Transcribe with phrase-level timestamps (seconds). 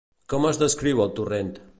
[0.33, 1.53] Com es descriu el torrent?